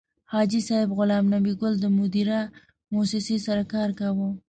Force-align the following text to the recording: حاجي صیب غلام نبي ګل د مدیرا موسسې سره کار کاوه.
حاجي 0.31 0.61
صیب 0.67 0.87
غلام 0.97 1.25
نبي 1.33 1.53
ګل 1.61 1.73
د 1.79 1.85
مدیرا 1.97 2.41
موسسې 2.93 3.37
سره 3.45 3.63
کار 3.73 3.89
کاوه. 3.99 4.29